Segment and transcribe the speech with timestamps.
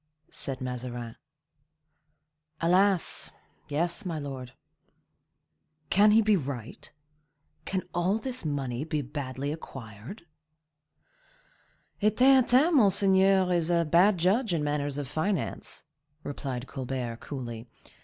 [0.31, 1.15] said Mazarin.
[2.59, 3.29] "Alas!
[3.67, 4.53] yes, my lord."
[5.91, 6.91] "Can he be right?
[7.65, 10.25] Can all this money be badly acquired?"
[12.01, 15.83] "A Theatin, monseigneur, is a bad judge in matters of finance,"
[16.23, 17.67] replied Colbert, coolly.